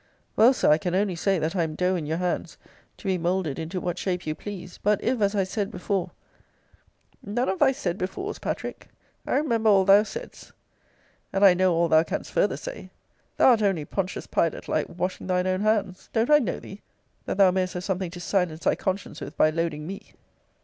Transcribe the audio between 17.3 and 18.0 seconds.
thou mayest have